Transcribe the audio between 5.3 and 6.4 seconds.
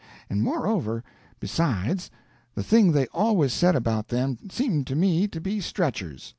be stretchers.